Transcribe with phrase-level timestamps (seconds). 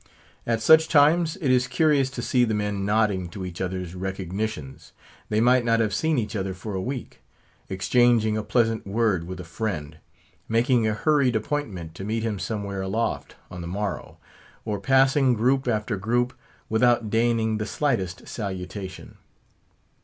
[0.47, 4.93] At such times, it is curious to see the men nodding to each other's recognitions
[5.29, 7.21] (they might not have seen each other for a week);
[7.69, 9.99] exchanging a pleasant word with a friend;
[10.49, 14.17] making a hurried appointment to meet him somewhere aloft on the morrow,
[14.65, 16.33] or passing group after group
[16.67, 19.17] without deigning the slightest salutation.